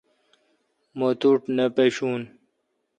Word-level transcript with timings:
مہ 0.97 1.07
توٹھ 1.19 1.45
نہ 1.55 1.65
پاشوں۔ 1.75 2.17